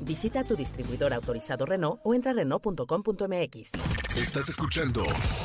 Visita 0.00 0.44
tu 0.44 0.56
distribuidor 0.56 1.12
autorizado 1.12 1.66
Renault 1.66 2.00
o 2.04 2.14
entra 2.14 2.32
a 2.32 2.34
Renault.com.mx. 2.34 3.72
Estás 4.16 4.48
escuchando 4.48 5.04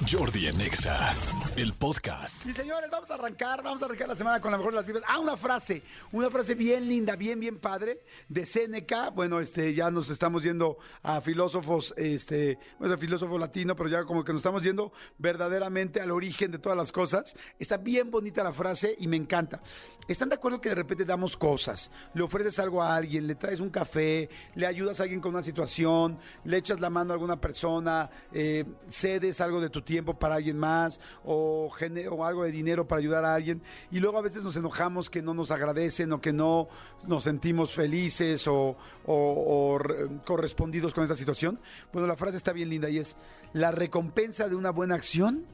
Jordi 0.10 0.48
en 0.48 0.62
Exa, 0.62 1.14
el 1.56 1.74
podcast. 1.74 2.46
Y 2.46 2.54
señores, 2.54 2.90
vamos 2.90 3.12
a 3.12 3.14
arrancar, 3.14 3.62
vamos 3.62 3.82
a 3.82 3.86
arrancar 3.86 4.08
la 4.08 4.16
semana 4.16 4.42
con 4.42 4.52
la 4.52 4.58
mejor 4.58 4.74
de 4.74 4.78
las 4.78 4.86
vibras. 4.86 5.04
Ah, 5.08 5.20
una 5.20 5.38
frase, 5.38 5.84
una 6.12 6.30
frase 6.30 6.56
bien 6.56 6.88
linda, 6.88 7.16
bien, 7.16 7.40
bien 7.40 7.60
padre, 7.60 8.02
de 8.28 8.46
Seneca. 8.46 9.10
Bueno, 9.10 9.40
este, 9.40 9.74
ya 9.74 9.92
nos 9.92 10.10
estamos 10.10 10.44
yendo 10.44 10.78
a 11.04 11.22
filósofos, 11.22 11.94
este, 11.96 12.58
bueno, 12.80 12.96
a 12.96 12.98
filósofo 12.98 13.38
latino, 13.38 13.76
pero 13.76 13.90
ya 13.90 14.04
como 14.04 14.24
que 14.24 14.32
nos 14.32 14.40
estamos 14.40 14.64
yendo 14.64 14.94
verdaderamente 15.18 16.02
al 16.02 16.12
origen 16.12 16.52
de 16.52 16.58
todas 16.58 16.78
las 16.78 16.92
cosas. 16.92 17.36
Está 17.60 17.78
bien 17.78 18.10
bonita 18.10 18.44
la 18.44 18.54
frase 18.54 18.96
y 18.98 19.08
me 19.08 19.18
encanta. 19.18 19.62
¿Están 20.08 20.30
de 20.30 20.36
acuerdo 20.36 20.60
que 20.60 20.70
de 20.70 20.76
repente 20.76 21.06
damos 21.06 21.38
cosas? 21.38 21.92
Le 22.14 22.24
ofreces 22.24 22.58
algo 22.60 22.82
a 22.82 22.96
alguien, 22.96 23.28
le 23.28 23.36
traes 23.36 23.60
un 23.60 23.70
café, 23.70 24.30
le 24.56 24.66
ayudas 24.66 25.00
a 25.00 25.04
alguien 25.04 25.22
con 25.22 25.34
una 25.34 25.44
situación, 25.44 26.18
le 26.46 26.58
echas 26.58 26.80
la 26.80 26.90
mano 26.90 27.12
a 27.12 27.14
alguna 27.14 27.40
persona, 27.40 28.10
eh, 28.32 28.66
cedes 28.90 29.40
algo 29.40 29.62
de 29.62 29.70
tu 29.70 29.82
tiempo 29.82 30.18
para 30.18 30.36
alguien 30.36 30.58
más 30.58 31.00
o, 31.24 31.43
o 31.48 32.26
algo 32.26 32.44
de 32.44 32.52
dinero 32.52 32.88
para 32.88 33.00
ayudar 33.00 33.26
a 33.26 33.34
alguien 33.36 33.62
y 33.92 34.00
luego 34.00 34.18
a 34.18 34.22
veces 34.22 34.44
nos 34.44 34.56
enojamos 34.56 35.10
que 35.10 35.22
no 35.22 35.34
nos 35.34 35.52
agradecen 35.52 36.12
o 36.14 36.22
que 36.22 36.34
no 36.34 36.68
nos 37.08 37.24
sentimos 37.24 37.74
felices 37.74 38.48
o, 38.48 38.76
o- 39.06 39.74
o 39.74 39.78
re- 39.78 40.08
correspondidos 40.26 40.94
con 40.94 41.04
esta 41.04 41.16
situación. 41.16 41.60
Bueno, 41.92 42.08
la 42.08 42.16
frase 42.16 42.38
está 42.38 42.52
bien 42.54 42.70
linda 42.70 42.90
y 42.90 42.98
es, 43.00 43.16
la 43.54 43.72
recompensa 43.72 44.48
de 44.50 44.56
una 44.56 44.72
buena 44.72 44.96
acción 44.96 45.46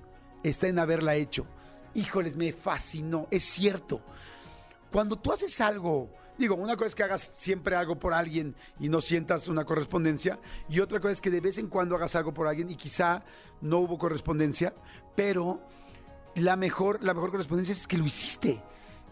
está 0.43 0.67
en 0.67 0.79
haberla 0.79 1.15
hecho. 1.15 1.45
Híjoles, 1.93 2.35
me 2.35 2.51
fascinó, 2.53 3.27
es 3.31 3.43
cierto 3.43 4.01
cuando 4.91 5.17
tú 5.17 5.31
haces 5.31 5.61
algo, 5.61 6.09
digo, 6.39 6.55
una 6.55 6.75
cosa 6.75 6.87
es 6.87 6.95
que 6.95 7.03
hagas 7.03 7.31
siempre 7.35 7.75
algo 7.75 7.99
por 7.99 8.13
alguien 8.13 8.55
y 8.79 8.89
no 8.89 9.01
sientas 9.01 9.47
una 9.47 9.65
correspondencia, 9.65 10.39
y 10.69 10.79
otra 10.79 10.99
cosa 10.99 11.11
es 11.11 11.21
que 11.21 11.29
de 11.29 11.41
vez 11.41 11.57
en 11.57 11.67
cuando 11.67 11.95
hagas 11.95 12.15
algo 12.15 12.33
por 12.33 12.47
alguien 12.47 12.69
y 12.69 12.75
quizá 12.75 13.23
no 13.61 13.79
hubo 13.79 13.97
correspondencia, 13.97 14.73
pero 15.15 15.61
la 16.35 16.55
mejor, 16.55 17.03
la 17.03 17.13
mejor 17.13 17.31
correspondencia 17.31 17.73
es 17.73 17.87
que 17.87 17.97
lo 17.97 18.05
hiciste. 18.05 18.61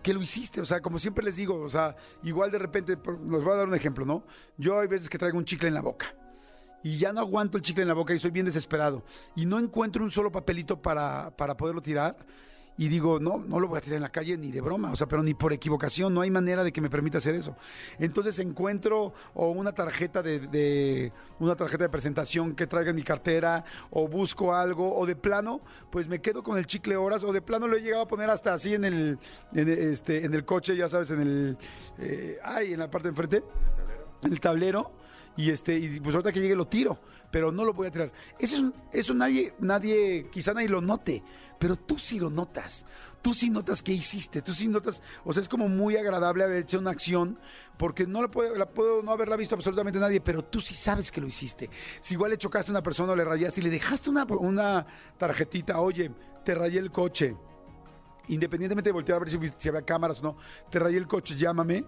Que 0.02 0.14
lo 0.14 0.22
hiciste, 0.22 0.62
o 0.62 0.66
sea, 0.66 0.80
como 0.80 1.00
siempre 1.00 1.26
les 1.26 1.36
digo, 1.36 1.56
o 1.56 1.70
sea, 1.70 1.96
igual 2.24 2.50
de 2.50 2.60
repente, 2.60 2.94
les 2.96 3.44
voy 3.44 3.52
a 3.52 3.56
dar 3.56 3.68
un 3.68 3.76
ejemplo, 3.76 4.06
¿no? 4.06 4.24
Yo 4.58 4.80
hay 4.80 4.88
veces 4.88 5.10
que 5.10 5.18
traigo 5.18 5.38
un 5.38 5.44
chicle 5.44 5.68
en 5.68 5.74
la 5.74 5.82
boca 5.82 6.16
y 6.84 6.98
ya 6.98 7.12
no 7.12 7.20
aguanto 7.20 7.58
el 7.58 7.64
chicle 7.64 7.82
en 7.82 7.88
la 7.90 7.94
boca 7.94 8.14
y 8.14 8.20
soy 8.20 8.32
bien 8.32 8.46
desesperado 8.46 9.04
y 9.36 9.46
no 9.46 9.60
encuentro 9.60 10.04
un 10.04 10.12
solo 10.12 10.32
papelito 10.32 10.82
para, 10.82 11.36
para 11.36 11.58
poderlo 11.58 11.82
tirar 11.82 12.16
y 12.78 12.88
digo, 12.90 13.20
no, 13.20 13.40
no 13.40 13.60
lo 13.60 13.68
voy 13.68 13.80
a 13.80 13.82
tirar 13.82 13.98
en 13.98 14.04
la 14.04 14.10
calle 14.10 14.38
ni 14.38 14.52
de 14.52 14.62
broma, 14.62 14.92
o 14.92 14.96
sea, 14.96 15.08
pero 15.08 15.24
ni 15.24 15.34
por 15.34 15.52
equivocación, 15.52 16.14
no 16.14 16.22
hay 16.22 16.30
manera 16.30 16.64
de 16.64 16.72
que 16.72 16.80
me 16.80 16.90
permita 16.90 17.18
hacer 17.18 17.34
eso. 17.36 17.56
Entonces 17.98 18.38
encuentro 18.40 19.14
o 19.34 19.50
una 19.50 19.72
tarjeta 19.74 20.22
de, 20.22 20.40
de- 20.48 21.12
una 21.40 21.56
tarjeta 21.56 21.84
de 21.86 21.90
presentación 21.90 22.56
que 22.56 22.68
traiga 22.68 22.92
en 22.92 22.96
mi 22.96 23.04
cartera 23.04 23.64
o 23.90 24.08
busco 24.08 24.54
algo 24.54 24.96
o 24.96 25.06
de 25.06 25.16
plano, 25.16 25.62
pues 25.92 26.08
me 26.08 26.22
quedo 26.22 26.44
con 26.44 26.58
el 26.58 26.66
chicle 26.68 26.96
horas 26.96 27.24
o 27.24 27.34
de 27.34 27.42
plano 27.42 27.68
lo 27.68 27.78
he 27.78 27.82
llegado 27.82 28.04
a 28.04 28.08
poner 28.08 28.30
hasta 28.30 28.54
así 28.54 28.74
en 28.76 28.86
el, 28.86 29.20
en, 29.54 29.70
este, 29.70 30.24
en 30.26 30.34
el 30.34 30.46
coche, 30.46 30.76
ya 30.76 30.88
sabes, 30.88 31.10
en 31.12 31.22
el, 31.22 31.58
eh, 31.98 32.38
ay, 32.44 32.74
en 32.74 32.80
la 32.80 32.90
parte 32.92 33.08
de 33.08 33.10
enfrente, 33.10 33.44
en 34.24 34.32
el 34.32 34.40
tablero 34.40 34.92
y 35.38 35.52
este 35.52 35.78
y 35.78 36.00
pues 36.02 36.16
ahorita 36.16 36.32
que 36.34 36.42
llegue 36.42 36.56
lo 36.56 36.68
tiro, 36.68 37.00
pero 37.32 37.52
no 37.52 37.64
lo 37.64 37.74
voy 37.74 37.88
a 37.88 37.92
tirar. 37.92 38.12
Eso 38.40 38.56
es 38.56 38.62
un- 38.62 38.74
eso 38.92 39.14
nadie 39.14 39.54
nadie 39.60 40.28
quizá 40.32 40.54
nadie 40.54 40.68
lo 40.70 40.82
note, 40.82 41.24
pero 41.60 41.76
tú 41.76 41.98
sí 41.98 42.20
lo 42.20 42.30
notas. 42.30 42.86
Tú 43.22 43.34
sí 43.34 43.50
notas 43.50 43.82
que 43.84 43.92
hiciste, 43.92 44.42
tú 44.42 44.54
sí 44.54 44.68
notas, 44.68 45.02
o 45.26 45.34
sea, 45.34 45.42
es 45.42 45.50
como 45.50 45.68
muy 45.68 45.98
agradable 45.98 46.44
haber 46.44 46.60
hecho 46.60 46.80
una 46.80 46.92
acción 46.92 47.40
porque 47.78 48.06
no 48.06 48.22
la 48.22 48.28
puedo, 48.30 49.02
no 49.04 49.12
haberla 49.12 49.36
visto 49.36 49.56
absolutamente 49.56 50.00
nadie, 50.00 50.22
pero 50.22 50.44
tú 50.46 50.62
sí 50.62 50.76
sabes 50.76 51.12
que 51.12 51.20
lo 51.20 51.28
hiciste. 51.28 51.70
Si 52.00 52.14
igual 52.14 52.32
le 52.32 52.38
chocaste 52.38 52.72
a 52.72 52.74
una 52.74 52.84
persona 52.84 53.14
o 53.14 53.16
le 53.16 53.26
rayaste 53.26 53.60
y 53.60 53.64
le 53.64 53.70
dejaste 53.72 54.10
una, 54.12 54.24
una 54.26 54.86
tarjetita, 55.18 55.80
oye, 55.82 56.12
te 56.46 56.54
rayé 56.56 56.80
el 56.80 56.92
coche, 56.92 57.36
independientemente 58.28 58.90
de 58.90 58.94
voltear 58.94 59.18
a 59.18 59.20
ver 59.20 59.30
si, 59.30 59.38
si 59.58 59.70
había 59.70 59.82
cámaras 59.82 60.20
o 60.20 60.24
no, 60.24 60.38
te 60.70 60.80
rayé 60.80 60.98
el 60.98 61.08
coche, 61.08 61.36
llámame. 61.36 61.86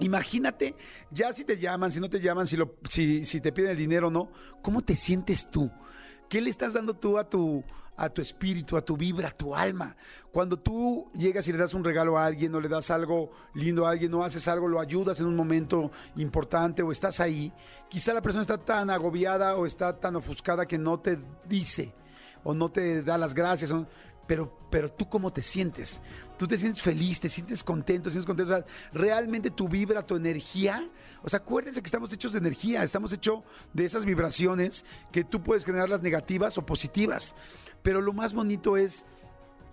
Imagínate, 0.00 0.74
ya 1.10 1.32
si 1.32 1.44
te 1.44 1.58
llaman, 1.58 1.92
si 1.92 2.00
no 2.00 2.08
te 2.08 2.20
llaman, 2.20 2.46
si, 2.46 2.56
lo, 2.56 2.76
si, 2.88 3.24
si 3.24 3.40
te 3.40 3.52
piden 3.52 3.72
el 3.72 3.76
dinero 3.76 4.08
o 4.08 4.10
no, 4.10 4.30
¿cómo 4.62 4.82
te 4.82 4.96
sientes 4.96 5.50
tú? 5.50 5.70
¿Qué 6.28 6.40
le 6.40 6.48
estás 6.48 6.72
dando 6.72 6.94
tú 6.94 7.18
a 7.18 7.28
tu, 7.28 7.62
a 7.96 8.08
tu 8.08 8.22
espíritu, 8.22 8.76
a 8.76 8.84
tu 8.84 8.96
vibra, 8.96 9.28
a 9.28 9.36
tu 9.36 9.54
alma? 9.54 9.96
Cuando 10.32 10.58
tú 10.58 11.10
llegas 11.14 11.46
y 11.48 11.52
le 11.52 11.58
das 11.58 11.74
un 11.74 11.84
regalo 11.84 12.16
a 12.16 12.24
alguien 12.24 12.54
o 12.54 12.60
le 12.60 12.68
das 12.68 12.90
algo 12.90 13.30
lindo 13.54 13.86
a 13.86 13.90
alguien 13.90 14.14
o 14.14 14.24
haces 14.24 14.48
algo, 14.48 14.68
lo 14.68 14.80
ayudas 14.80 15.20
en 15.20 15.26
un 15.26 15.36
momento 15.36 15.90
importante 16.16 16.82
o 16.82 16.92
estás 16.92 17.20
ahí, 17.20 17.52
quizá 17.88 18.14
la 18.14 18.22
persona 18.22 18.42
está 18.42 18.58
tan 18.58 18.88
agobiada 18.88 19.56
o 19.56 19.66
está 19.66 19.98
tan 19.98 20.16
ofuscada 20.16 20.66
que 20.66 20.78
no 20.78 21.00
te 21.00 21.18
dice 21.46 21.92
o 22.42 22.54
no 22.54 22.70
te 22.70 23.02
da 23.02 23.18
las 23.18 23.34
gracias. 23.34 23.72
Pero, 24.30 24.56
pero 24.70 24.92
tú 24.92 25.08
cómo 25.08 25.32
te 25.32 25.42
sientes. 25.42 26.00
Tú 26.38 26.46
te 26.46 26.56
sientes 26.56 26.80
feliz, 26.80 27.18
te 27.18 27.28
sientes 27.28 27.64
contento, 27.64 28.04
te 28.04 28.12
sientes 28.12 28.26
contento. 28.26 28.64
Realmente 28.92 29.50
tu 29.50 29.68
vibra, 29.68 30.06
tu 30.06 30.14
energía. 30.14 30.88
O 31.24 31.28
sea, 31.28 31.40
acuérdense 31.40 31.82
que 31.82 31.86
estamos 31.88 32.12
hechos 32.12 32.30
de 32.34 32.38
energía, 32.38 32.84
estamos 32.84 33.12
hechos 33.12 33.42
de 33.72 33.84
esas 33.84 34.04
vibraciones 34.04 34.84
que 35.10 35.24
tú 35.24 35.42
puedes 35.42 35.64
generarlas 35.64 36.02
negativas 36.02 36.58
o 36.58 36.64
positivas. 36.64 37.34
Pero 37.82 38.00
lo 38.00 38.12
más 38.12 38.32
bonito 38.32 38.76
es, 38.76 39.04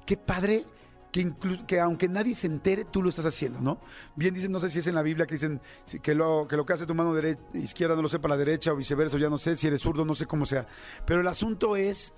qué 0.08 0.18
padre 0.18 0.66
que, 1.12 1.80
aunque 1.80 2.08
nadie 2.10 2.34
se 2.34 2.48
entere, 2.48 2.84
tú 2.84 3.04
lo 3.04 3.10
estás 3.10 3.28
haciendo, 3.28 3.62
¿no? 3.62 3.78
Bien 4.16 4.34
dicen, 4.34 4.52
no 4.52 4.60
sé 4.60 4.72
si 4.72 4.80
es 4.80 4.88
en 4.88 4.96
la 4.96 5.04
Biblia 5.04 5.28
que 5.28 5.36
dicen 5.36 5.62
que 6.02 6.16
lo 6.16 6.48
que, 6.48 6.58
lo 6.58 6.66
que 6.66 6.74
hace 6.74 6.88
tu 6.88 6.96
mano 6.96 7.14
dere- 7.14 7.38
izquierda 7.54 7.96
no 7.96 8.02
lo 8.02 8.10
sepa 8.10 8.28
la 8.28 8.38
derecha 8.38 8.74
o 8.74 8.76
viceversa, 8.76 9.20
ya 9.20 9.30
no 9.30 9.38
sé, 9.38 9.56
si 9.56 9.68
eres 9.68 9.84
zurdo, 9.84 10.04
no 10.04 10.16
sé 10.16 10.26
cómo 10.26 10.48
sea. 10.48 10.66
Pero 11.06 11.22
el 11.22 11.28
asunto 11.28 11.76
es, 11.76 12.14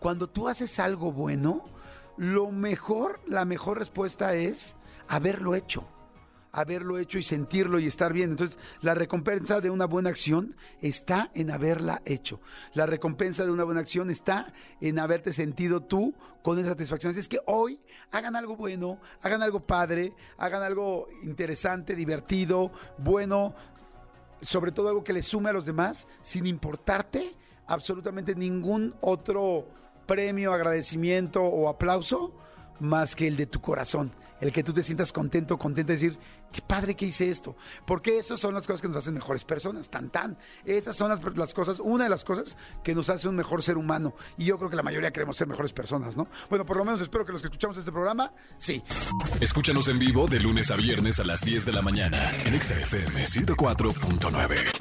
cuando 0.00 0.26
tú 0.28 0.48
haces 0.48 0.78
algo 0.80 1.12
bueno, 1.12 1.64
lo 2.16 2.50
mejor, 2.50 3.20
la 3.26 3.44
mejor 3.44 3.78
respuesta 3.78 4.34
es 4.34 4.76
haberlo 5.08 5.54
hecho. 5.54 5.86
Haberlo 6.54 6.98
hecho 6.98 7.18
y 7.18 7.22
sentirlo 7.22 7.78
y 7.78 7.86
estar 7.86 8.12
bien. 8.12 8.32
Entonces, 8.32 8.58
la 8.82 8.94
recompensa 8.94 9.62
de 9.62 9.70
una 9.70 9.86
buena 9.86 10.10
acción 10.10 10.54
está 10.82 11.30
en 11.34 11.50
haberla 11.50 12.02
hecho. 12.04 12.40
La 12.74 12.84
recompensa 12.84 13.46
de 13.46 13.50
una 13.50 13.64
buena 13.64 13.80
acción 13.80 14.10
está 14.10 14.52
en 14.80 14.98
haberte 14.98 15.32
sentido 15.32 15.80
tú 15.80 16.14
con 16.42 16.58
esa 16.58 16.68
satisfacción. 16.68 17.12
Así 17.12 17.20
es 17.20 17.28
que 17.28 17.40
hoy 17.46 17.80
hagan 18.10 18.36
algo 18.36 18.54
bueno, 18.54 19.00
hagan 19.22 19.42
algo 19.42 19.60
padre, 19.60 20.12
hagan 20.36 20.62
algo 20.62 21.08
interesante, 21.22 21.94
divertido, 21.94 22.70
bueno, 22.98 23.54
sobre 24.42 24.72
todo 24.72 24.88
algo 24.88 25.04
que 25.04 25.14
le 25.14 25.22
sume 25.22 25.48
a 25.48 25.54
los 25.54 25.64
demás, 25.64 26.06
sin 26.20 26.44
importarte 26.44 27.34
absolutamente 27.66 28.34
ningún 28.34 28.94
otro 29.00 29.66
premio, 30.02 30.52
agradecimiento 30.52 31.42
o 31.42 31.68
aplauso 31.68 32.32
más 32.80 33.14
que 33.14 33.28
el 33.28 33.36
de 33.36 33.46
tu 33.46 33.60
corazón, 33.60 34.12
el 34.40 34.52
que 34.52 34.64
tú 34.64 34.72
te 34.72 34.82
sientas 34.82 35.12
contento, 35.12 35.56
contenta 35.56 35.92
de 35.92 35.94
decir, 35.94 36.18
qué 36.50 36.60
padre 36.60 36.96
que 36.96 37.06
hice 37.06 37.30
esto, 37.30 37.56
porque 37.86 38.18
esas 38.18 38.40
son 38.40 38.54
las 38.54 38.66
cosas 38.66 38.82
que 38.82 38.88
nos 38.88 38.96
hacen 38.96 39.14
mejores 39.14 39.44
personas, 39.44 39.88
tan 39.88 40.10
tan, 40.10 40.36
esas 40.64 40.96
son 40.96 41.08
las, 41.08 41.20
las 41.36 41.54
cosas, 41.54 41.78
una 41.78 42.04
de 42.04 42.10
las 42.10 42.24
cosas 42.24 42.56
que 42.82 42.94
nos 42.94 43.08
hace 43.08 43.28
un 43.28 43.36
mejor 43.36 43.62
ser 43.62 43.76
humano, 43.78 44.14
y 44.36 44.46
yo 44.46 44.58
creo 44.58 44.68
que 44.68 44.76
la 44.76 44.82
mayoría 44.82 45.12
queremos 45.12 45.36
ser 45.36 45.46
mejores 45.46 45.72
personas, 45.72 46.16
¿no? 46.16 46.26
Bueno, 46.50 46.66
por 46.66 46.76
lo 46.76 46.84
menos 46.84 47.00
espero 47.00 47.24
que 47.24 47.32
los 47.32 47.40
que 47.40 47.46
escuchamos 47.46 47.78
este 47.78 47.92
programa, 47.92 48.32
sí. 48.58 48.82
Escúchanos 49.40 49.88
en 49.88 49.98
vivo 49.98 50.26
de 50.26 50.40
lunes 50.40 50.70
a 50.70 50.76
viernes 50.76 51.20
a 51.20 51.24
las 51.24 51.42
10 51.42 51.64
de 51.64 51.72
la 51.72 51.82
mañana 51.82 52.18
en 52.44 52.54
Exa 52.54 52.74
FM 52.74 53.24
104.9. 53.24 54.71